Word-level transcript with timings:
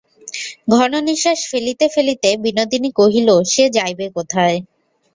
ঘন 0.73 0.91
নিশ্বাস 1.09 1.39
ফেলিতে 1.51 1.85
ফেলিতে 1.93 2.29
বিনোদিনী 2.43 2.89
কহিল, 2.99 3.29
সে 3.45 3.63
যাইবে 3.77 4.05
কোথায়। 4.15 4.57